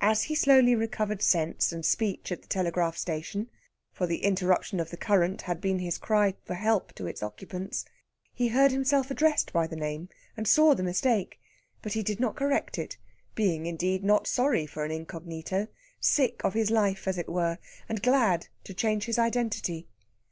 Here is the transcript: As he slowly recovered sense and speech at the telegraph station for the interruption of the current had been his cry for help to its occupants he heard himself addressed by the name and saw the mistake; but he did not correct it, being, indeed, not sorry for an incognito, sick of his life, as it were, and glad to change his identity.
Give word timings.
As 0.00 0.24
he 0.24 0.34
slowly 0.34 0.74
recovered 0.74 1.22
sense 1.22 1.70
and 1.70 1.86
speech 1.86 2.32
at 2.32 2.42
the 2.42 2.48
telegraph 2.48 2.96
station 2.96 3.48
for 3.92 4.04
the 4.04 4.24
interruption 4.24 4.80
of 4.80 4.90
the 4.90 4.96
current 4.96 5.42
had 5.42 5.60
been 5.60 5.78
his 5.78 5.96
cry 5.96 6.34
for 6.44 6.54
help 6.54 6.92
to 6.94 7.06
its 7.06 7.22
occupants 7.22 7.84
he 8.34 8.48
heard 8.48 8.72
himself 8.72 9.12
addressed 9.12 9.52
by 9.52 9.68
the 9.68 9.76
name 9.76 10.08
and 10.36 10.48
saw 10.48 10.74
the 10.74 10.82
mistake; 10.82 11.38
but 11.82 11.92
he 11.92 12.02
did 12.02 12.18
not 12.18 12.34
correct 12.34 12.78
it, 12.80 12.96
being, 13.36 13.64
indeed, 13.66 14.02
not 14.02 14.26
sorry 14.26 14.66
for 14.66 14.84
an 14.84 14.90
incognito, 14.90 15.68
sick 16.00 16.42
of 16.42 16.54
his 16.54 16.72
life, 16.72 17.06
as 17.06 17.16
it 17.16 17.28
were, 17.28 17.58
and 17.88 18.02
glad 18.02 18.48
to 18.64 18.74
change 18.74 19.04
his 19.04 19.20
identity. 19.20 19.86